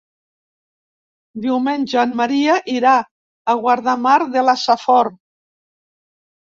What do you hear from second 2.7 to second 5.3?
irà a Guardamar de la Safor.